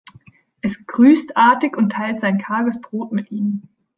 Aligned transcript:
Es 0.61 0.87
grüßt 0.87 1.37
artig 1.37 1.77
und 1.77 1.91
teilt 1.91 2.21
sein 2.21 2.39
karges 2.39 2.81
Brot 2.81 3.11
mit 3.11 3.29
ihnen. 3.31 3.69